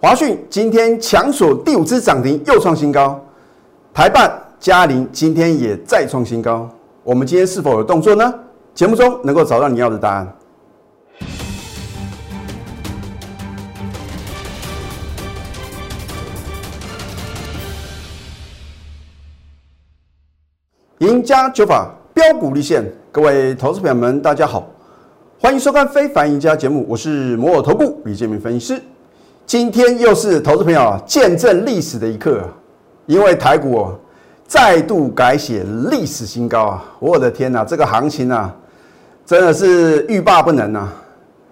[0.00, 3.20] 华讯今天强锁第五支涨停，又创新高。
[3.92, 6.70] 台办、嘉麟今天也再创新高。
[7.02, 8.32] 我们今天是否有动作呢？
[8.76, 10.32] 节目中能够找到你要的答案。
[20.98, 24.68] 赢家九法标股立现，各位投资朋友们，大家好，
[25.40, 28.82] 欢迎收看《非凡赢家》节目，我是摩尔投顾李建明分析师。
[29.48, 32.42] 今天又是投资朋友见证历史的一刻，
[33.06, 33.90] 因为台股
[34.46, 36.84] 再度改写历史新高啊！
[36.98, 38.54] 我的天哪，这个行情啊
[39.24, 40.92] 真的是欲罢不能啊！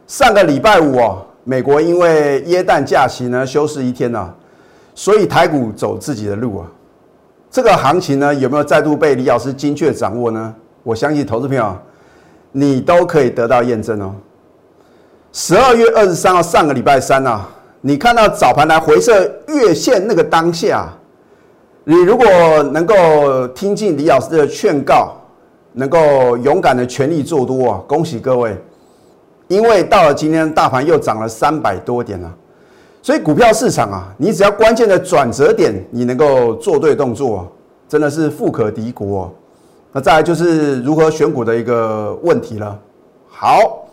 [0.06, 4.30] 上个礼拜五哦，美国因为耶诞假期呢休市一天呐，
[4.94, 6.66] 所以台股走自己的路啊。
[7.50, 10.54] 这个行情呢有没有再度被李老师精确掌握呢？
[10.82, 11.74] 我相信投资朋友
[12.52, 14.14] 你都可以得到验证哦。
[15.32, 17.42] 十二月二十三号上个礼拜三呐。
[17.80, 19.12] 你看到早盘来回撤
[19.48, 20.92] 月线那个当下，
[21.84, 22.26] 你如果
[22.72, 25.12] 能够听进李老师的劝告，
[25.72, 28.56] 能够勇敢的全力做多啊，恭喜各位！
[29.48, 32.34] 因为到了今天大盘又涨了三百多点了，
[33.02, 37.46] 所以股票市场啊，你只要关键的转折点，你能够做对动作，
[37.88, 39.32] 真的是富可敌国。
[39.92, 42.76] 那再来就是如何选股的一个问题了。
[43.28, 43.86] 好，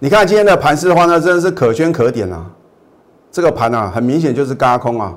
[0.00, 2.44] 你看今天的盘势的话呢，真的是可圈可点啊。
[3.36, 5.12] 这个盘啊，很明显就是嘎空啊！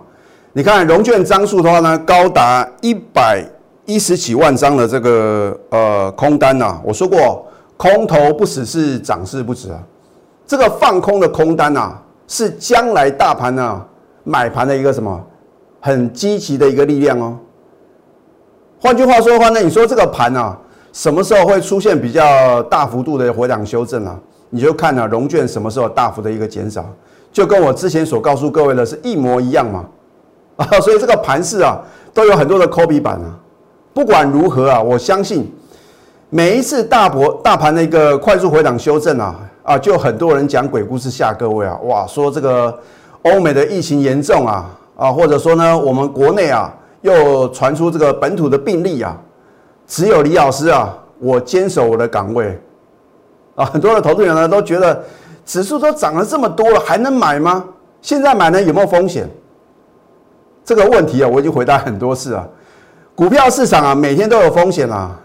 [0.52, 3.42] 你看融券张数的话呢，高达一百
[3.86, 6.82] 一十几万张的这个呃空单呐。
[6.84, 9.80] 我说过，空头不死是涨势不止啊。
[10.46, 11.94] 这个放空的空单呐，
[12.28, 13.82] 是将来大盘呢
[14.26, 15.26] 买盘的一个什么
[15.80, 17.38] 很积极的一个力量哦。
[18.82, 20.60] 换句话说的话呢，你说这个盘啊，
[20.92, 24.20] 什么时候会出现比较大幅度的回档修正啊？
[24.50, 26.84] 你就看啊，融券什么时候大幅的一个减少。
[27.32, 29.86] 就跟我之前所告诉各位的是一模一样嘛，
[30.58, 31.80] 啊， 所以这个盘势啊
[32.14, 33.38] 都有很多的 copy 版啊。
[33.94, 35.52] 不管如何啊，我相信
[36.30, 42.78] 每一次大博大盘的一个快速回档修正啊，啊，就很多人讲鬼故事吓各位啊，哇，说这个
[43.24, 49.16] 欧美的疫情严重啊，啊，或者说呢，我们国内啊又传出这个本土的病例啊，
[49.86, 52.60] 只有李老师啊，我坚守我的岗位
[53.56, 55.04] 啊，很多的投资人呢都觉得。
[55.50, 57.66] 指数都涨了这么多了，还能买吗？
[58.04, 59.28] 现在买呢有没有风险？
[60.64, 62.48] 这个问题啊，我已经回答很多次了。
[63.16, 65.20] 股票市场啊，每天都有风险啊。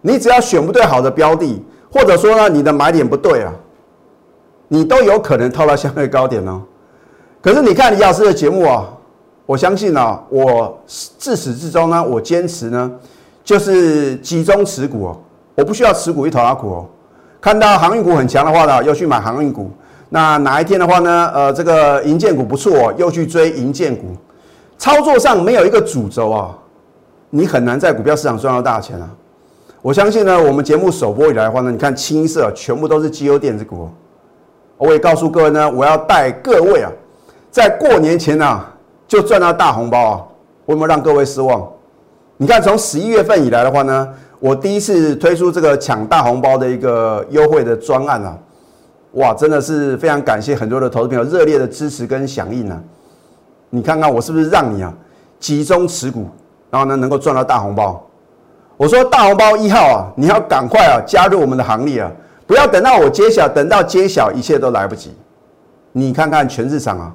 [0.00, 3.52] 你只要选不对好的标的，或者说呢，你的买点不对啊，
[4.68, 6.62] 你都有可能套到相对高点哦。
[7.42, 8.88] 可是你看李老师的节目啊，
[9.44, 12.90] 我相信啊，我自始至终呢，我坚持呢，
[13.44, 15.20] 就是集中持股哦，
[15.54, 16.86] 我不需要持股一头拉股哦。
[17.46, 19.70] 看到航运股很强的话呢，又去买航运股。
[20.08, 21.30] 那哪一天的话呢？
[21.32, 24.06] 呃，这个银建股不错，又去追银建股。
[24.76, 26.58] 操作上没有一个主轴啊，
[27.30, 29.08] 你很难在股票市场赚到大钱啊。
[29.80, 33.88] 我相信呢，我们节目首播以来的话呢，你看清一色全部都是绩优电子股。
[34.76, 36.90] 我也告诉各位呢，我要带各位啊，
[37.52, 38.60] 在过年前呢
[39.06, 40.24] 就赚到大红包啊。
[40.64, 41.64] 我有没有让各位失望？
[42.38, 44.08] 你看从十一月份以来的话呢？
[44.38, 48.38] 我第一次推出这个抢大红包的一个优惠的专案啊，
[49.12, 52.78] 哇，真的是非常感谢很多的投资朋友热烈的支持跟响应啊！
[53.70, 54.92] 你看看我是不是让你啊
[55.40, 56.26] 集中持股，
[56.70, 58.02] 然后呢能够赚到大红包？
[58.76, 62.12] 我说大红包一号啊，你要赶快啊加入我们的行列啊，
[62.46, 65.14] 不要等到我揭晓，等到揭晓一切都来不及。
[65.92, 67.10] 你看看全市场啊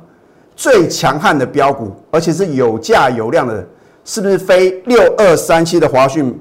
[0.55, 3.63] 最强悍的标股，而且是有价有量的，
[4.03, 6.35] 是不是非六二三七的华讯？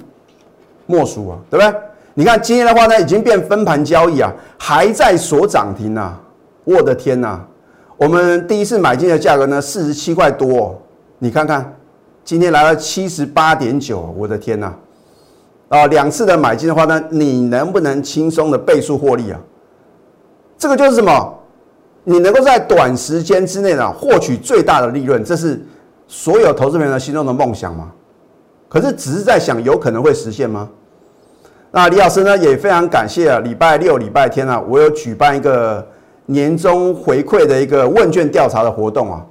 [0.91, 1.81] 莫属啊，对不对？
[2.15, 6.13] 你看今天的话呢，已经变分盘交易啊，还在锁涨停呐！
[6.65, 7.41] 我的天呐，
[7.97, 10.77] 我们第一次买进的价格呢，四十七块多，
[11.21, 11.73] 你看看，
[12.25, 14.75] 今天来了七十八点九，我的天呐！
[15.69, 19.39] 啊，两次的买进的话呢，你能不能轻松的倍数获利啊？
[20.59, 21.39] 这个就是什么？
[22.03, 25.65] 你能够在短时间之内呢，获取最大的利润，这是
[26.09, 27.93] 所有投资人的心中的梦想吗？
[28.69, 30.69] 可是只是在想，有可能会实现吗？
[31.73, 35.87] 那李老师呢也非常感谢啊，礼拜六、礼拜天啊，我有举办一个
[36.27, 39.25] 年终回馈的一个问卷调查的活动啊。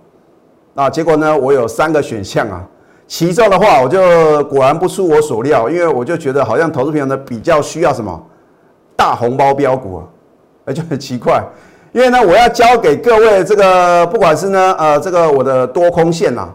[0.73, 2.63] 那结果呢，我有三个选项啊，
[3.07, 8.17] 其中的话我就果然不出我所料，因为我就觉得好像投资朋友呢比较需要什么
[8.95, 10.03] 大红包标股啊，
[10.63, 11.43] 那就很奇怪，
[11.91, 16.47] 因为呢我要交给各位这个不管是呢呃这个我的多空线呐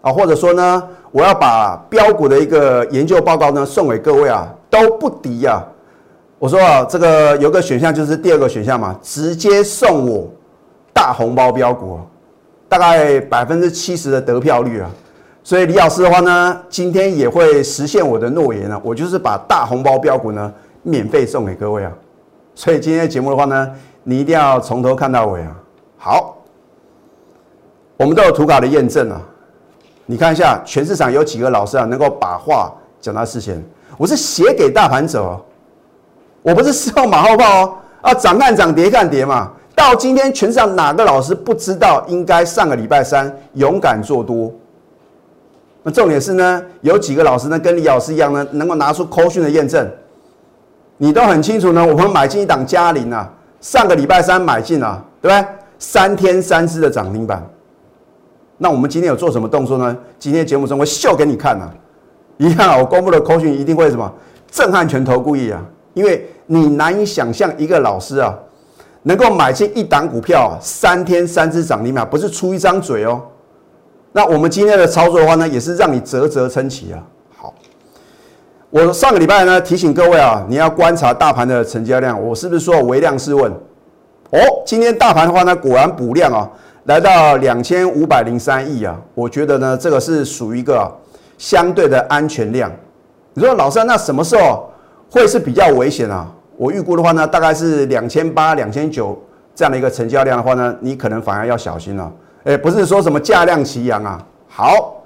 [0.00, 0.82] 啊，或者说呢
[1.12, 4.52] 我要把标股的一个研究报告呢送给各位啊。
[4.74, 5.62] 都不敌呀！
[6.40, 10.28] 我说啊，这个有个选项就是第二个选项嘛，直接送我
[10.92, 12.00] 大红包标股，
[12.68, 14.90] 大概百分之七十的得票率啊。
[15.44, 21.92] 所以李老师的话呢，今天也会实现我的诺言啊，我就是把大红包标股呢免费送给各位啊。
[22.56, 23.70] 所以今天的节目的话呢，
[24.02, 25.56] 你一定要从头看到尾啊。
[25.96, 26.36] 好，
[27.96, 29.22] 我们都有图卡的验证啊。
[30.04, 33.64] 你看一下，全市场有几个老师啊，能够把话讲到事前？
[33.96, 35.44] 我是写给大盘走，
[36.42, 37.74] 我不是事后马后炮哦。
[38.02, 39.50] 啊，涨看涨，跌看跌嘛。
[39.74, 44.52] 到今天，全场哪个老师不知道应该上个礼拜三勇敢做多？
[45.82, 49.90] 那重点是呢，有几个老师呢，跟李老师一样呢，能够拿出扣讯的验证，
[50.96, 51.84] 你都很清楚呢。
[51.84, 53.30] 我们买进一档嘉麟啊，
[53.60, 55.48] 上个礼拜三买进啊，对不对？
[55.78, 57.44] 三天三只的涨停板。
[58.56, 59.96] 那我们今天有做什么动作呢？
[60.18, 61.68] 今天节目中会秀给你看啊，
[62.36, 64.12] 一样，我公布的口讯一定会什么
[64.50, 65.62] 震撼全投故意啊，
[65.94, 68.34] 因为你难以想象一个老师啊，
[69.02, 73.22] 能够买进一档股票三天三只涨停板，不是出一张嘴哦。
[74.12, 77.02] 那我们今天的操作的话呢，也是让你啧啧称奇啊。
[77.36, 77.54] 好，
[78.70, 83.50] 我上个礼拜呢提醒各位啊，你要观察大盘的成交量，我是不是说微量试问？
[84.30, 86.50] 哦，今天大盘的话呢，果然补量啊。
[86.84, 90.86] 来到两千五百零三亿啊，我觉得呢，这个是属于一个
[91.44, 92.72] 相对的安全量。
[93.34, 94.66] 你说老三，那什么时候
[95.10, 96.26] 会是比较危险啊？
[96.56, 99.22] 我预估的话呢，大概是两千八、两千九
[99.54, 102.10] 这样的一个成交量的话呢，你可能反而要小心了。
[102.44, 104.18] 哎，不是说什么价量齐扬啊。
[104.48, 105.02] 好，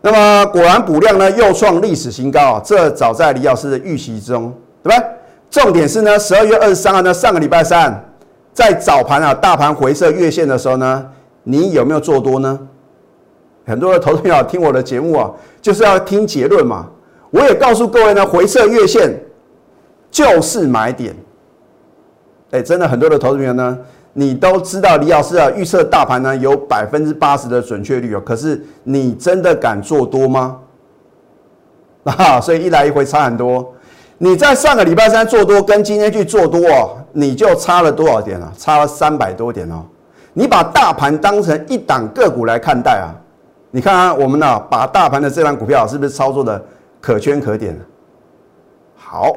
[0.00, 5.04] 那么果然补量呢又创历史新高啊，这早在李老师的预期中，对吧？
[5.50, 8.00] 重点是呢，十二月二十三号呢，上个礼拜三。
[8.52, 11.04] 在早盘啊，大盘回撤月线的时候呢，
[11.42, 12.56] 你有没有做多呢？
[13.66, 15.30] 很多的投资朋友听我的节目啊，
[15.62, 16.86] 就是要听结论嘛。
[17.30, 19.18] 我也告诉各位呢，回撤月线
[20.10, 21.14] 就是买点。
[22.50, 23.76] 哎，真的很多的投资朋友呢，
[24.12, 30.58] 你都知道李老师啊预测大盘呢有百分之八十的准确率哦，可是你真的敢做多吗？
[32.04, 33.72] 啊，所以一来一回差很多。
[34.18, 38.52] 你在上个礼拜三做多，跟今天去做多哦，你就差了多少点啊？
[38.56, 39.82] 差了三百多点哦。
[40.34, 43.10] 你把大盘当成一档个股来看待啊？
[43.74, 46.64] 你看啊，我们呢把大盘的这档股票是不是操作的
[47.00, 47.76] 可圈可点？
[48.94, 49.32] 好，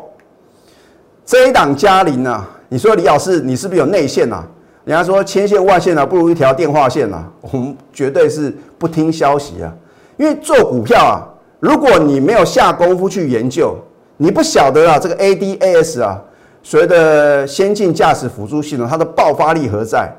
[1.26, 2.46] 这一档嘉麟呢？
[2.70, 4.46] 你说李老师，你是不是有内线啊？
[4.86, 7.28] 人家说千线万线啊，不如一条电话线啊。
[7.42, 9.74] 我们绝对是不听消息啊，
[10.18, 11.26] 因为做股票啊，
[11.60, 13.76] 如果你没有下功夫去研究。
[14.18, 16.22] 你不晓得啊，这个 ADAS 啊，
[16.62, 20.16] 所谓的先进驾驶辅助系统，它的爆发力何在？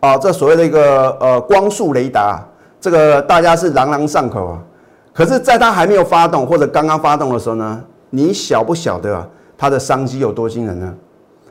[0.00, 2.42] 啊，这所谓的一个呃光速雷达，
[2.80, 4.58] 这个大家是朗朗上口啊。
[5.12, 9.26] 可是，在它还没有发动或者刚刚发动的时候呢，你晓不晓得啊，
[9.56, 10.94] 它的商机有多惊人呢？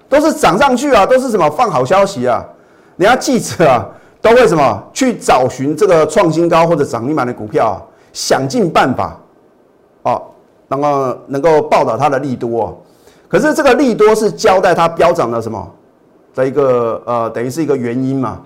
[0.08, 2.46] 都是涨上去啊，都是什么放好消息啊？
[2.98, 3.86] 人家记者啊，
[4.22, 7.82] 都会什么去找寻这个创新高或者涨停板的股票，
[8.14, 9.20] 想尽办法
[10.04, 10.22] 啊。
[10.68, 12.76] 能够能够报道它的利多，
[13.28, 15.72] 可是这个利多是交代它飙涨的什么
[16.34, 18.42] 的一个呃，等于是一个原因嘛？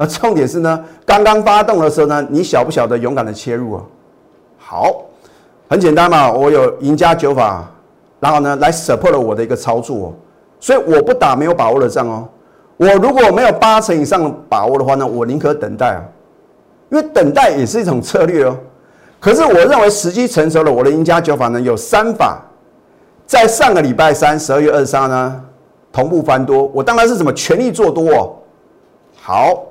[0.00, 3.82] 那重点是呢，刚刚发动的时候呢，你晓不晓得勇敢的切入啊？
[4.56, 5.02] 好，
[5.68, 7.70] 很简单嘛，我有赢家九法，
[8.18, 10.12] 然后呢来 support 了我的一个操作哦，
[10.58, 12.26] 所以我不打没有把握的仗哦。
[12.78, 16.02] 我如果没有八成以上的把握的话呢，我宁可等待啊，
[16.88, 18.56] 因为等待也是一种策略哦。
[19.20, 22.42] 可是我认为时机成熟了，我的赢家九法呢有三法，
[23.26, 25.44] 在上个礼拜三十二月二十三呢
[25.92, 28.36] 同步翻多，我当然是怎么全力做多哦。
[29.20, 29.62] 好，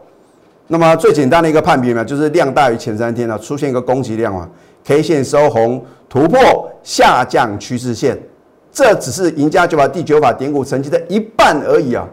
[0.71, 4.47] 那么最简单的一个判别呢，就是量大于前三天呢出现一个攻击量啊
[4.85, 8.15] ，K 线收红突破下降趋势线，
[8.71, 12.07] 这只是赢家九法第九法点股成绩的一半而已啊。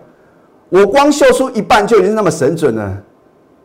[0.70, 2.96] 我光秀出一半就已经那么神准了，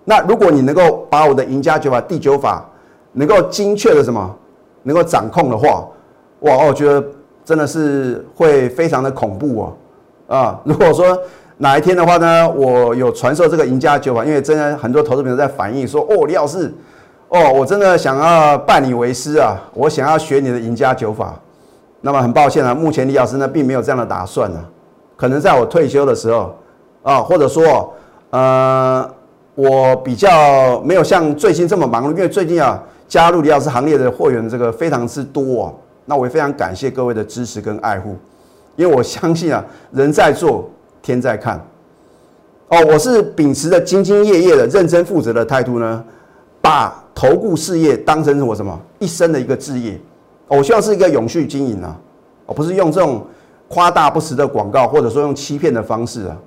[0.04, 2.70] 那如果你能够把我的赢家九法第九法
[3.14, 4.36] 能够精确的什么，
[4.84, 5.88] 能够掌控的话，
[6.42, 7.02] 哇，我觉得
[7.46, 9.62] 真的是会非常的恐怖
[10.28, 11.18] 哦，啊，如果说
[11.62, 16.74] 哪一天的话呢，我有传授这个赢家九法，因为真的很多投资朋友在反映说，哦，李老师，
[17.30, 21.40] 哦，我真的想要拜你为师啊，我想要学你的赢家九法，
[22.02, 24.66] 那么很抱歉啊，目前李老师呢并没有这样的打算啊，
[25.16, 26.56] 可能在我退休的时候
[27.04, 27.94] 啊，或者说，
[28.32, 29.08] 呃，
[29.54, 32.82] 我比较没有像最近这么忙碌，因为最近啊。
[33.08, 35.74] 加入李老师行列的货源，这个非常之多啊！
[36.06, 38.16] 那我也非常感谢各位的支持跟爱护，
[38.78, 40.70] 因为我相信啊，人在做，
[41.02, 41.58] 天在看。
[42.70, 46.04] 哦，我是秉持着兢兢业业的、认真负责的态度呢，
[46.62, 50.00] 把投顾事业当成我什么一生的一个置业。
[50.48, 51.98] 我希望是一个永续经营啊，
[52.46, 53.26] 而不是用这种
[53.68, 56.38] 夸大不实的广告，或者说用欺骗的方式啊！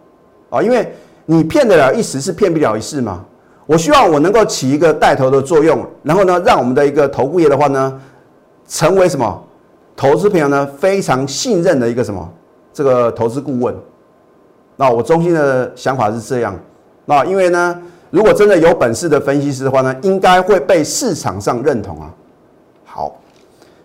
[0.50, 0.92] 啊，因为
[1.26, 3.24] 你骗得了一时，是骗不了一世嘛。
[3.66, 8.00] 我希望我能够起一个带头的作用，然后呢，让我们的一个投顾业的话呢，
[8.68, 9.42] 成为什么
[9.96, 12.30] 投资朋友呢非常信任的一个什么
[12.74, 13.74] 这个投资顾问。
[14.76, 16.58] 那我中心的想法是这样，
[17.04, 22.10] 那因为呢，如果真的有本事的分析师的话呢，应该会被市场上认同啊。
[22.84, 23.16] 好，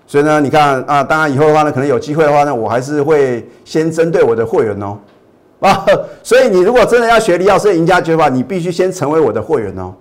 [0.07, 4.97] 所以呢，你看啊，当然以后的话呢，可能有机会的话呢，我还是会先针对我的会员哦。
[5.59, 5.85] 啊，
[6.23, 9.93] 所以你如果真的要学李老师赢家诀法，你必须先成为我的会员哦。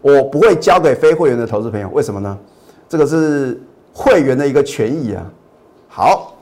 [0.00, 2.38] 我不会交给非会员的投资朋友，为什么呢？
[2.88, 3.60] 这个是
[3.92, 5.24] 会员的一个权益啊。
[5.88, 6.34] 好，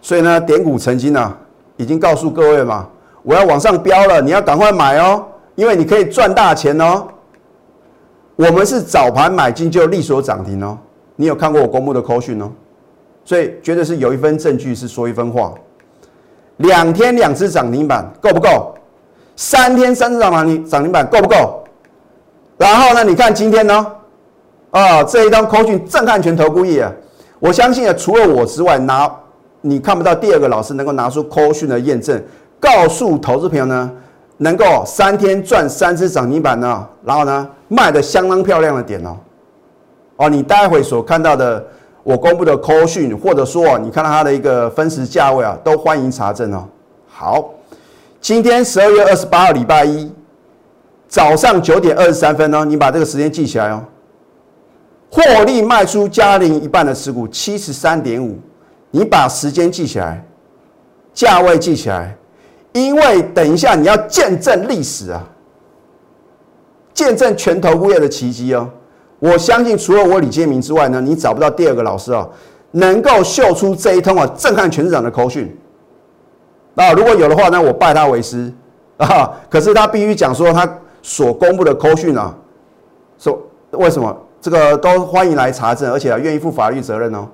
[0.00, 1.36] 所以呢，点股成金呢，
[1.76, 2.88] 已经告诉各位嘛，
[3.24, 5.24] 我要往上飙了，你要赶快买哦，
[5.56, 7.08] 因为你可以赚大钱哦。
[8.36, 10.78] 我们是早盘买进就利索涨停哦，
[11.16, 12.48] 你有看过我公布的扣讯哦，
[13.24, 15.52] 所以绝对是有一分证据是说一分话。
[16.58, 18.74] 两天两只涨停板够不够？
[19.34, 21.64] 三天三只涨停涨停板够不够？
[22.56, 23.02] 然后呢？
[23.02, 23.86] 你看今天呢？
[24.70, 26.92] 啊，这一张扣讯震撼全投顾业啊！
[27.38, 29.12] 我相信啊，除了我之外，拿
[29.60, 32.20] 你看不到第二个老师能够拿出扣讯的验证，
[32.64, 33.90] 告诉投资朋友呢，
[34.38, 39.16] 能够三天赚三只涨停板呢，然后呢卖的相当漂亮的点哦。
[40.16, 41.62] 哦，你待会所看到的。
[42.04, 46.68] 我公布的 call 讯，或者说你看到它的一个分时价位啊，都欢迎查证哦。
[47.08, 47.48] 好，
[48.20, 50.12] 今天十二月二十八号礼拜一
[51.08, 53.82] 早上九点二十三分呢，你把这个时间记起来哦。
[55.10, 58.38] 获利卖出嘉陵一半的持股七十三点五，
[58.90, 60.22] 你把时间记起来，
[61.14, 62.14] 价位记起来，
[62.74, 65.22] 因为等一下你要见证历史啊，
[66.92, 68.68] 见证全投顾业的奇迹哦。
[69.20, 72.28] 我相信，除了我李建明之外呢，你找不到第二个老师啊，
[72.72, 75.56] 能够秀出这一通啊震撼全市场的口讯。
[76.74, 78.52] 啊，如果有的话，呢我拜他为师
[78.96, 79.30] 啊。
[79.48, 80.68] 可是他必须讲说他
[81.00, 82.34] 所公布的口讯啊，
[83.18, 83.40] 说
[83.70, 87.28] 为什么这个都欢迎来查证，而且啊愿意负法律责任哦。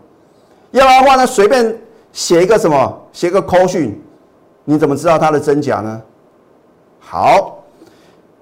[0.73, 1.75] 要不然的话呢，随便
[2.13, 3.99] 写一个什么，写个口讯，
[4.71, 6.01] 你怎么知道它的真假呢？
[7.01, 7.57] 好。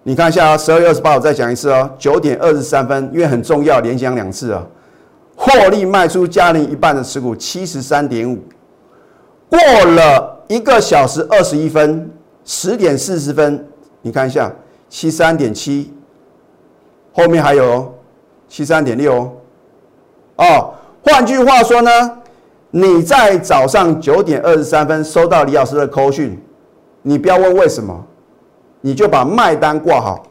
[0.03, 4.63] 你看一下啊，十二月二十八号再讲一次哦，九点二十三分，因为很重要，连讲两次啊。
[5.35, 8.39] 获利卖出嘉陵一半的持股七十三点五，
[9.49, 12.11] 过了一个小时二十一分，
[12.45, 13.67] 十点四十分，
[14.03, 14.53] 你看一下
[14.91, 15.95] 七三点七，
[17.15, 17.93] 后面还有哦
[18.49, 19.33] 七三点六哦。
[20.37, 22.18] 哦，换句话说呢，
[22.71, 26.41] 你在早上九点二十三分收到李老师的扣讯，
[27.03, 28.05] 你不要问为什么。
[28.81, 30.23] 你就把卖单挂好，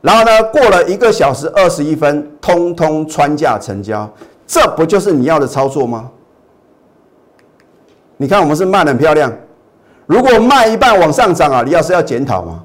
[0.00, 4.10] 然后呢，过了一个小时二十一分，通通穿价成交，
[4.44, 6.10] 这不就是你要的操作吗？
[8.16, 9.32] 你看我们是卖的很漂亮，
[10.06, 12.64] 如果卖一半往上涨啊，李老师要检讨吗？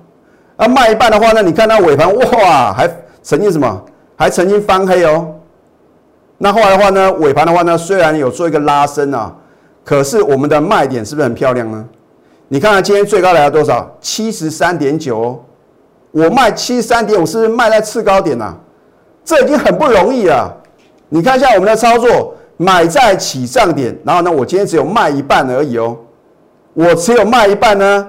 [0.57, 2.89] 啊，卖一半的话呢，你看它尾盘哇，还
[3.21, 3.85] 曾经什么，
[4.15, 5.27] 还曾经翻黑哦。
[6.41, 9.35] 那后来的话呢，尾盘的话呢，虽然有做一个拉升啊，
[9.83, 11.85] 可是我们的卖点是不是很漂亮呢？
[12.47, 13.95] 你看看今天最高来到多少？
[13.99, 15.43] 七十三点九，
[16.11, 18.55] 我卖七十三点五，是不是卖在次高点呐？
[19.23, 20.55] 这已经很不容易了。
[21.09, 25.97] 你看一下我们的操作，买在起涨点，然后呢，我今天只有卖一半而已哦。
[26.73, 28.07] 我只有卖一半呢，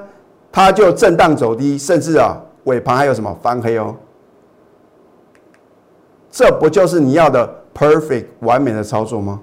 [0.53, 3.95] 它就震荡走低，甚至啊尾盘还有什么翻黑哦。
[6.31, 9.41] 这不就是你要的 perfect 完美的操作吗？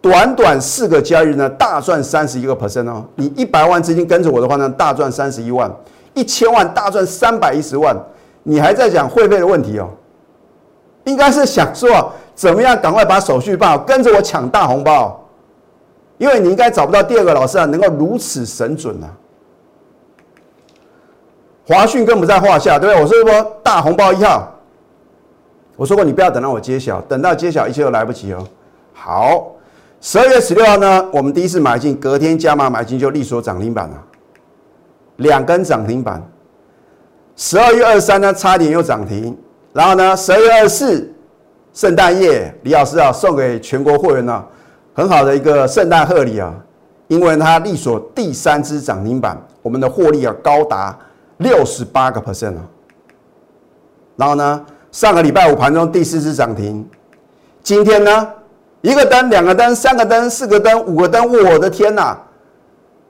[0.00, 3.04] 短短四个交易日呢，大赚三十一个 percent 哦！
[3.16, 5.68] 你一百万资金跟着我的话呢，大赚三十一万；
[6.14, 7.96] 一千万大赚三百一十万。
[8.44, 9.88] 你还在讲会费的问题哦？
[11.04, 15.20] 应该是想说怎么样赶快把手续办好，跟着我抢大红包。
[16.16, 19.06] 因为你应该找不到第二个老师啊，能够如此神准啊！
[21.66, 23.02] 华讯更不在话下，对不对？
[23.02, 24.48] 我说说大红包一号，
[25.78, 28.46] 我说过你不要等到我揭晓，等到揭晓一切都来不及哦。
[28.92, 29.52] 好。
[30.00, 34.04] 十二月十六号呢，我们第一次买进，隔天加码买进就利索涨停板了，
[35.16, 36.22] 两根涨停板。
[37.34, 39.36] 十二月二十三呢，差点又涨停。
[39.72, 41.14] 然后呢，十二月二十四，
[41.72, 44.44] 圣诞夜，李老师啊，送给全国会员呢，
[44.94, 46.54] 很好的一个圣诞贺礼啊，
[47.08, 50.96] 因为它利索第三支涨停板，我们的获利啊高达
[51.38, 52.62] 六十八个 percent 啊。
[54.14, 56.88] 然后呢，上个礼拜五盘中第四次涨停，
[57.62, 58.28] 今天呢？
[58.80, 62.16] 一个灯，两个灯，三个灯，四个灯，五个灯，我的天呐！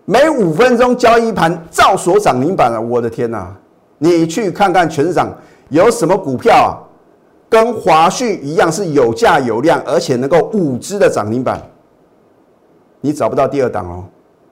[0.06, 3.54] 每五分钟交易盘照所涨停板了，我的天呐！
[3.99, 5.32] 你去看看全市场
[5.68, 6.73] 有什么股票啊，
[7.49, 11.62] 跟华旭一样是有价有量，而且能够五只的涨停板，
[13.00, 14.04] 你找不到第二档哦。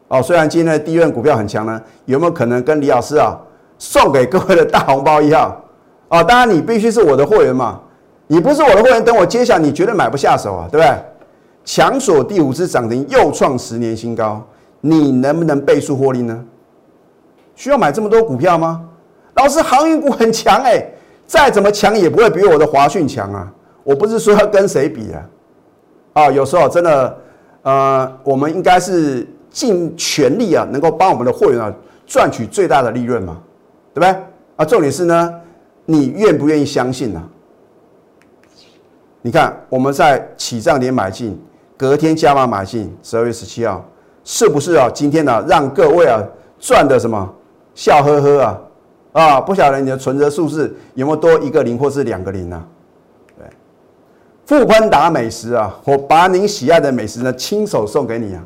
[0.09, 3.37] 哦，虽然今天的第一轮股票很强呢，有没有可能跟李老师啊
[3.79, 5.57] 送给各位的大红包一样？
[6.09, 7.81] 啊，当然你必须是我的货源嘛，
[8.27, 10.95] 你不是我的货源，等我揭晓，你绝对买不下手啊，对不对？
[11.65, 14.41] 强锁第五只涨停，又创十年新高，
[14.81, 16.45] 你能不能倍数获利呢？
[17.57, 18.83] 需要买这么多股票吗？
[19.35, 20.87] 老师，航运股很强哎，
[21.27, 23.53] 再怎么强也不会比我的华讯强啊！
[23.83, 25.23] 我不是说要跟谁比啊，
[26.13, 27.19] 啊，有时候真的，
[27.63, 31.73] 呃，我们应该是尽全力啊，能够帮我们的会员啊
[32.07, 33.39] 赚取最大的利润嘛，
[33.93, 34.23] 对不对？
[34.57, 35.35] 啊，重点是呢，
[35.87, 37.23] 你愿不愿意相信呢？
[39.23, 41.41] 你看我们在起涨点买进。
[41.79, 43.85] 隔天加码买进，十二月十七号，
[44.25, 44.89] 是不是啊？
[44.95, 46.23] 今天呢，让各位啊
[46.59, 47.35] 赚的什么
[47.75, 48.59] 笑呵呵啊
[49.13, 49.41] 啊！
[49.43, 52.65] 不晓得你的存折数字有没有多一个零或是两个零呢？
[53.39, 53.47] 对，
[54.47, 58.43] 富宽达美食啊，我把您喜爱的美食呢亲手送给你啊。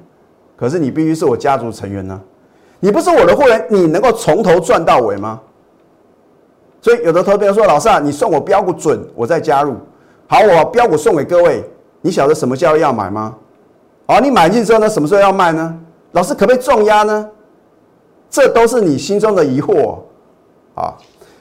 [0.57, 2.21] 可是你必须是我家族成员呢，
[2.81, 5.41] 你不是我的会员，你能够从头赚到尾吗？
[6.81, 9.77] 所以有的投资人说：“老师啊，你送我标股准，我再加入。”
[10.27, 11.65] 好，我标股送给各位。
[12.03, 13.35] 你晓得什么叫要买吗？
[14.07, 15.79] 好，你买进之后呢，什么时候要卖呢？
[16.13, 17.29] 老师可不可以重压呢？
[18.31, 19.99] 这都是你心中的疑惑
[20.75, 20.95] 啊！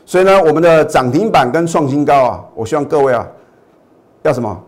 [0.05, 3.25] 所以呢，我们的涨停板跟创新高啊，我希望各位啊，
[4.23, 4.59] 要什么？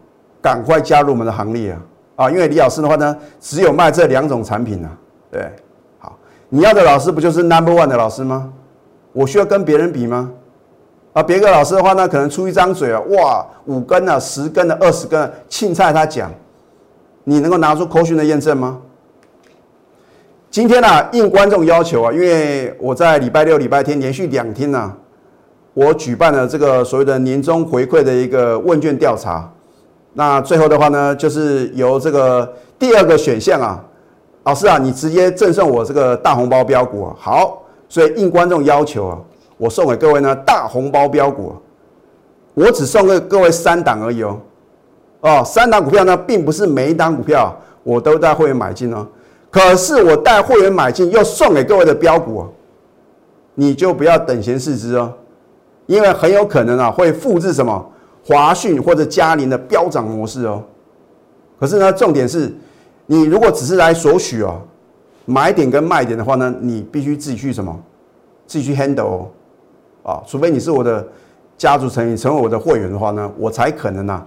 [0.42, 1.82] 赶快加入我们的行列啊！
[2.16, 4.90] 啊，因为李老师的话呢，只有卖这两种产品啊。
[5.32, 5.52] 对，
[6.00, 8.54] 好，你要的老师不就是 Number One 的老师吗？
[9.14, 10.32] 我需要跟别人比吗？
[11.14, 16.32] 啊，别个老师的话呢，可能出一张嘴啊，哇，五根啊，十根的，二十根，啊青菜他讲，
[17.26, 18.80] 你能够拿出口讯的验证吗？
[20.50, 24.94] 今天呢，应观众要求啊，因为我在礼拜六、礼拜天连续两天呢，
[25.74, 29.52] 我举办了这个所谓的年终回馈的一个问卷调查，
[30.14, 33.84] 那最后的话呢，就是由这个第二个选项啊，
[34.44, 39.18] 老师啊，你直接赠送我这个大红包标股啊，好，所以应观众要求啊。
[39.62, 41.54] 我送给各位呢大红包标股，
[42.56, 44.40] 我只送给各位三档而已哦，
[45.20, 49.06] 哦，三档股票呢，并不是每一档股票我都带会员买进哦，
[49.52, 52.44] 可是我带会员买进又送给各位的标股，
[53.54, 55.14] 你就不要等闲视之哦，
[55.86, 57.88] 因为很有可能啊会复制什么
[58.26, 60.64] 华讯或者嘉麟的飙涨模式哦，
[61.60, 62.52] 可是呢，重点是
[63.06, 64.60] 你如果只是来索取哦，
[65.26, 67.80] 买点跟卖点的话呢，你必须自己去什么，
[68.48, 69.28] 自己去 handle 哦。
[70.04, 71.06] 啊，除非你是我的
[71.58, 74.24] 家族成员，成为我的会员的话呢，我才可能呢，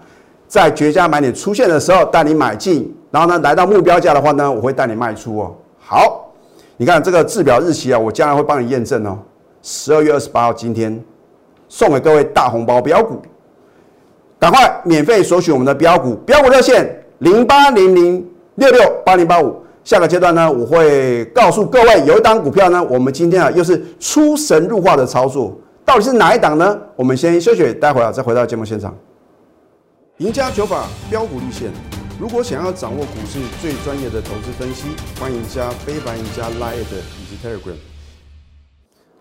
[0.47, 5.55] 在绝佳买点出现的时候带你买进，然后呢来到目标价的话呢，我会带你卖出哦。
[5.79, 6.31] 好，
[6.77, 9.19] 你看这个制表日期啊，我将来会帮你验证哦。
[9.63, 11.03] 十二月二十八号今天
[11.69, 13.21] 送给各位大红包标股，
[14.39, 19.57] 赶快免费索取我们的标股标股热线零八零零六六八零八五。
[19.83, 25.55] 下个阶段呢，我会告诉各位，有一档股票呢，我们今天啊又是出神入化的操作，
[25.85, 26.81] 到底是哪一档呢？
[26.97, 28.97] 我们先休息，待会儿再回到节目现场。
[30.19, 31.71] 赢家九法标股立线，
[32.19, 34.87] 如果想要掌握股市最专业的投资分析，
[35.21, 37.77] 欢迎加非凡、赢家 Line 以及 Telegram。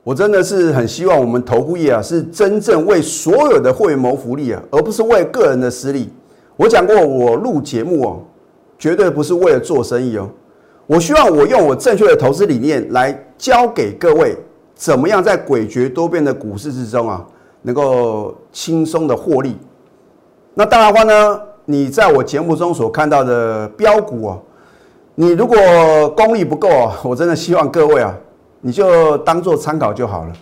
[0.04, 6.10] 我真的是很希望我们投顾业啊，是真正为所有的会员谋福利啊，而不是为个人的私利。
[6.56, 8.24] 我讲过，我录节目哦，
[8.80, 10.30] 绝对不是为了做生意哦。
[10.88, 14.38] 我希望我用我正确的投资理念来教给各位，
[14.84, 17.26] 怎么样在诡谲多变的股市之中啊，
[17.62, 19.58] 能够轻松的获利。
[20.56, 24.38] 那当然话呢，你在我节目中所看到的标股啊，
[25.16, 25.58] 你如果
[26.10, 28.14] 功力不够啊，我真的希望各位啊，
[28.60, 30.34] 你就当做参考就好了。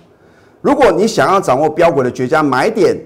[0.62, 2.98] 如果你想要掌握标股的绝佳买点，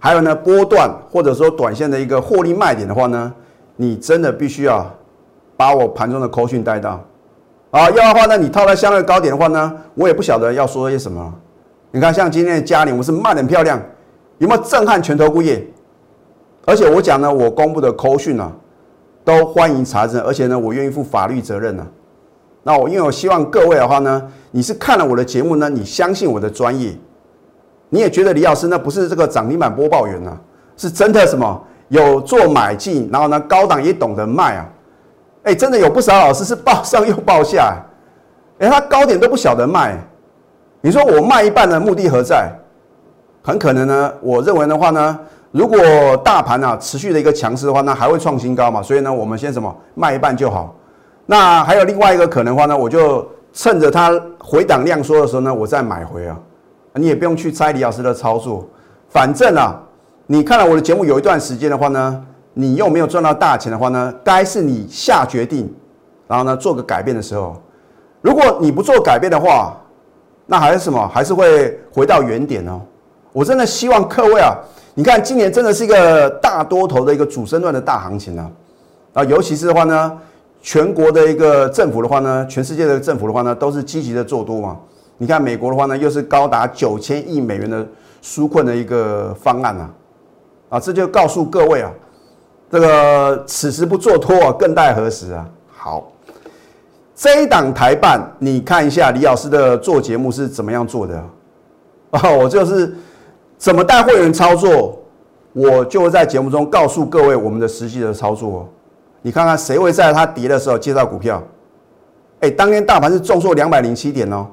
[0.00, 3.32] 还有呢波段或者说短线的一个获利卖点的话呢，
[3.76, 4.84] 你真的必须要。
[5.56, 7.00] 把我盘中的扣讯带到，
[7.74, 11.34] 啊，要的话呢，你套在相对高点的话呢，我也不晓得要说些什么。
[11.90, 13.82] 你看，像今天的嘉玲，我是卖很漂亮，
[14.38, 15.66] 有没有震撼全投顾业？
[16.66, 18.52] 而且我讲呢，我公布的口讯啊，
[19.24, 21.84] 都欢迎查证，而且呢，我愿意负法律责任呢。
[22.62, 26.96] 那我因为我希望各位的话呢，你是看了我的节目呢，你相信我的专业，
[27.88, 30.38] 你也觉得李老师呢不是这个涨停板播报员呢，
[30.76, 34.70] 是真的什么有做买进，然后呢高档也懂得卖啊。
[35.44, 37.76] 哎，真的有不少老师是报上又报下，
[38.58, 39.96] 哎，他高点都不晓得卖。
[40.80, 42.50] 你说我卖一半的目的何在？
[43.42, 45.18] 很可能呢，我认为的话呢，
[45.50, 45.78] 如果
[46.24, 48.82] 大盘啊持续的一个强势的话，那还会创新高嘛。
[48.82, 50.74] 所以呢，我们先什么卖一半就好。
[51.26, 56.38] 那还有另外一个可能的话呢，我就趁着它回档量缩的时候呢，我再买回啊。
[56.94, 58.66] 你也不用去猜李老师的操作，
[59.10, 59.78] 反正啊，
[60.26, 62.24] 你看了我的节目有一段时间的话呢。
[62.54, 64.14] 你又没有赚到大钱的话呢？
[64.24, 65.72] 该是你下决定，
[66.26, 67.60] 然后呢做个改变的时候。
[68.22, 69.76] 如果你不做改变的话，
[70.46, 71.06] 那还是什么？
[71.08, 72.80] 还是会回到原点哦。
[73.32, 74.54] 我真的希望各位啊，
[74.94, 78.50] 你看今年真的是一个大多头的一个主升段的大行情啊，
[79.14, 80.18] 啊，尤其是的话呢，
[80.62, 84.78] 全国的一个政府的话呢，全世界的政府的话呢，都是积极的做多嘛。
[85.18, 87.86] 你看美国的话呢，又是高达九千亿美元的
[88.22, 89.90] 纾困的一个方案啊，
[90.70, 91.90] 啊，这就告诉各位啊，
[92.74, 95.46] 这个此时不做托，更待何时啊？
[95.70, 96.10] 好，
[97.14, 101.24] 这一档台办，你看一下李老师的做节目是怎么样做的
[102.10, 102.28] 啊？
[102.36, 102.92] 我就是
[103.56, 104.98] 怎么带会员操作，
[105.52, 108.68] 我就会在节目中告诉各位我们的实际的操作。
[109.22, 111.40] 你看看谁会在它跌的时候介绍股票？
[112.40, 114.48] 哎，当天大盘是重挫两百零七点哦。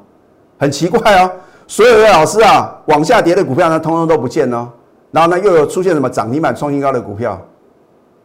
[0.59, 1.31] 很奇怪哦，
[1.65, 4.69] 所有的老师啊，往下跌的股票呢，通通都不见哦。
[5.09, 7.41] 然后呢，又有出现什么涨停板创新高的股票，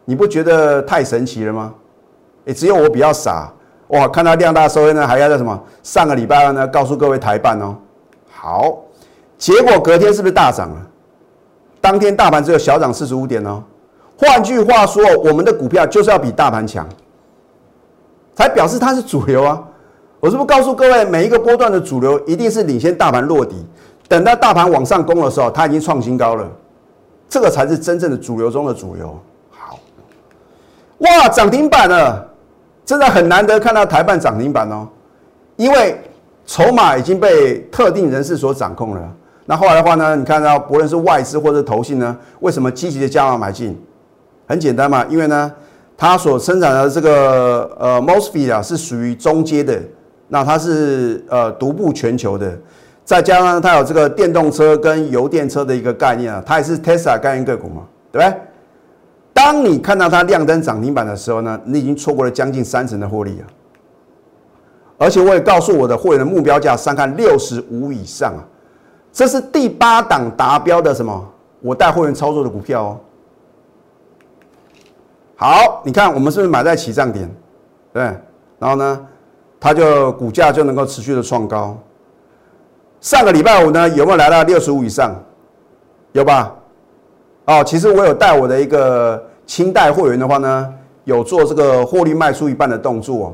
[0.09, 1.73] 你不觉得太神奇了吗？
[2.45, 3.51] 哎，只有我比较傻
[3.89, 5.61] 哇，看到量大收益呢，还要在什么？
[5.83, 7.75] 上个礼拜呢，告诉各位台办哦，
[8.31, 8.77] 好，
[9.37, 10.87] 结果隔天是不是大涨了？
[11.81, 13.61] 当天大盘只有小涨四十五点哦。
[14.17, 16.87] 换句话说，我们的股票就是要比大盘强，
[18.33, 19.61] 才表示它是主流啊。
[20.21, 23.55] 我是不是告诉各位，每一个波段的主流一定是领先大盘落底，
[24.07, 26.49] 等到大盘往上攻的时候，它已经创新高了，
[27.27, 29.19] 这个才是真正的主流中的主流。
[30.99, 32.27] 哇，涨停板了，
[32.85, 34.87] 真的很难得看到台办涨停板哦，
[35.55, 35.99] 因为
[36.45, 39.13] 筹码已经被特定人士所掌控了。
[39.45, 43.79] 那后来的话呢，你看到不论是外资或者投信呢，为什么积极的加码买进？
[44.47, 45.51] 很简单嘛，因为呢，
[45.97, 49.79] 它所生产的这个呃 mosfet 啊，是属于中阶的。
[50.29, 52.51] 那它是呃独步全球的，
[53.05, 58.37] 再加上它有这个电动车跟油电车的一个概念啊，它也是 Tesla 概念个股嘛，对不对？
[59.37, 63.45] 当你看到它亮灯涨停板的时候呢，你已经错过了将近三成的获利啊！
[64.97, 68.41] 而且我也告诉我的会员的目标价上看六十五以上啊，
[69.13, 71.23] 这是第八档达标的什么？
[71.61, 72.99] 我带会员操作的股票哦。
[75.35, 77.29] 好，你看我们是不是买在起涨点？
[77.93, 78.01] 对，
[78.57, 79.07] 然后呢？
[79.59, 81.77] 它就股价就能够持续的创高。
[83.01, 85.15] 上个礼拜五呢，有没有来到六十五以上？
[86.13, 86.55] 有吧？
[87.47, 90.67] 哦，其实我有带我的一个清代会员的话呢，
[91.05, 93.33] 有做这个获利卖出一半的动作哦。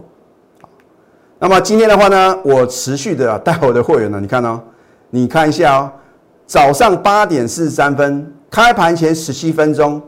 [1.39, 4.61] 那么今天的话呢，我持续的带我的会员呢，你看哦，
[5.09, 5.91] 你看一下哦，
[6.45, 9.99] 早上八点四十三分开盘前十七分钟。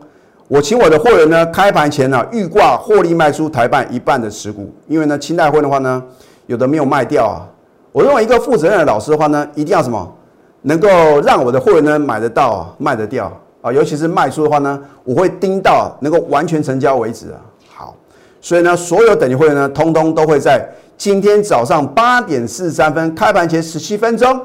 [0.48, 6.04] 我请我的会员呢，开盘前呢预挂获利卖出台办一半的持股，因为呢清代会的话呢，
[6.46, 7.50] 有的没有卖掉啊。
[7.92, 10.16] 我认为一个负责任的老师的话呢，一定要什么，
[10.62, 10.88] 能够
[11.22, 13.74] 让我的会员呢买得到、卖得掉啊。
[13.74, 17.42] 尤其是卖出的话呢，我会盯到能够完全成交为止啊。
[17.68, 17.96] 好，
[18.40, 24.40] 所以呢，所有等级会员呢，通通都会在今天早上八点四十三分开盘前十七分钟，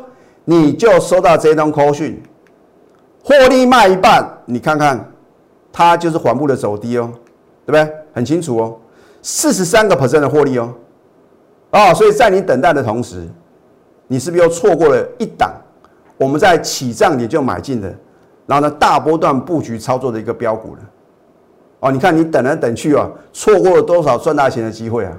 [0.44, 2.22] 你就收到这通 call 讯，
[3.22, 5.06] 获利卖一半，你看看。
[5.72, 7.08] 它就是缓步的走低哦，
[7.64, 7.94] 对不对？
[8.12, 8.76] 很清楚哦，
[9.22, 10.74] 四十三个 percent 的获利哦，
[11.70, 13.28] 啊，所以在你等待的同时，
[14.08, 15.52] 你是不是又错过了一档？
[16.16, 17.94] 我们在起涨点就买进的，
[18.50, 20.80] 然后呢大波段布局操作的一个标股了，
[21.78, 25.12] 哦，你看你等来等去啊，错过了多少赚大钱的机会啊？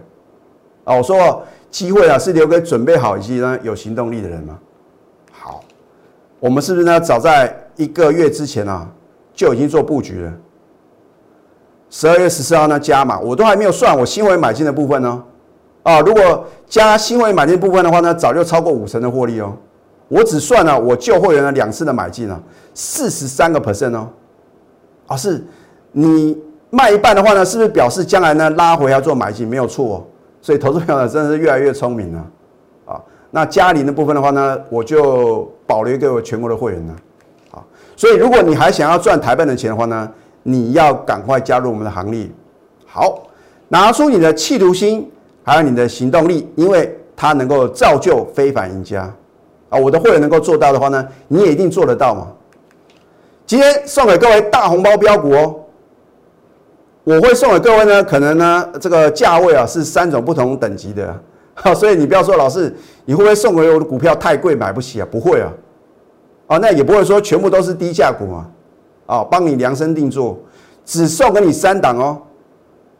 [0.84, 4.60] 啊，我说机会啊是留给准备好以及呢有行动力的人吗？
[5.32, 5.64] 好，
[6.42, 7.00] 我们是不是呢？
[7.00, 8.86] 早在一个月之前啊？
[9.34, 10.34] 就已经做布局了。
[11.90, 15.24] 十二月十四号呢加码，我都还没有算我新会买进的部分呢。
[15.84, 19.56] 啊，如果加新会买进部分的话呢，早就超过五成的获利哦。
[20.10, 22.38] 我只算了我旧会员的两次的买进啊，
[22.74, 24.08] 四十三个 percent 哦。
[25.08, 25.44] 啊，是
[25.92, 26.38] 你
[26.70, 29.48] 卖一半的话呢，是不是表示将来呢拉回要做买进？
[29.48, 30.04] 没有错哦。
[30.42, 32.26] 所以投资朋友真的是越来越聪明了。
[32.86, 36.96] 啊，那嘉陵的部分的话呢，我就保留给我全国的会员呢。
[37.52, 37.64] 啊
[37.96, 40.10] 所以，如果你还想要赚台办的钱的话呢，
[40.42, 42.28] 你要赶快加入我们的行列。
[42.88, 43.24] 好，
[43.68, 45.08] 拿出你的企图心，
[45.44, 49.04] 还有你的行动力，因为它能够造就非凡赢家
[49.70, 49.78] 啊！
[49.78, 52.28] 我的会员能够做到的话呢，你也一定做得到嘛。
[53.52, 55.60] 今天送给各位大红包标股哦，
[57.04, 61.14] 我会送给各位呢，可能呢这个价位啊是三种不同等级的，
[61.54, 65.08] 好， 所以你不要说老师，你会不会送给我的股票太贵买不起啊？
[65.12, 65.52] 不会啊。
[66.48, 68.48] 啊，那也不会说全部都是低价股嘛，
[69.06, 70.40] 啊，帮你量身定做，
[70.86, 72.22] 只送给你三档哦。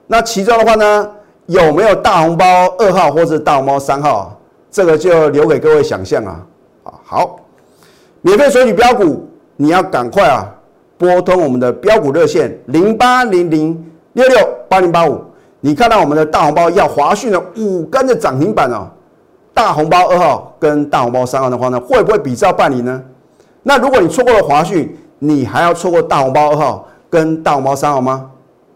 [0.06, 1.10] 那其中的话呢，
[1.46, 2.46] 有没有大红包
[2.78, 4.38] 二号或者大红包三号？
[4.70, 6.46] 这个就留给各位想象啊。
[6.84, 7.40] 啊，好，
[8.20, 9.30] 免费索取标股，
[9.62, 10.44] 你要赶快啊，
[10.98, 15.24] 拨通我们的标股热线零八零零六六八零八五。
[15.60, 18.90] 你看到我们的大红包要华讯的五根的涨停板哦，
[19.54, 23.00] 大红包二号跟大红包三号的话呢，会不会比照办理呢？
[23.62, 28.32] 那如果你错过了华讯，你还要错过大红包二号跟大红包三号吗？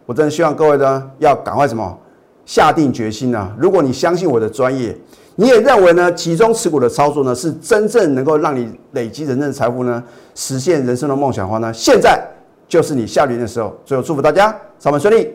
[0.05, 1.97] 我真的希望各位呢要赶快什么
[2.45, 3.51] 下定决心啊！
[3.57, 4.95] 如果你相信我的专业，
[5.35, 10.03] 你也认为呢集中持股的操作呢是真正能够让你累积人生的财富呢，
[10.33, 12.21] 实现人生的梦想的话呢，现在
[12.67, 13.75] 就是你下决的时候。
[13.83, 15.33] 最后祝福大家上班顺利，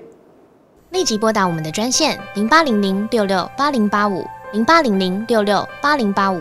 [0.91, 4.25] 立即拨打我们的专线零八零零六六八零八五。
[4.53, 6.41] 零八零零六六八零八五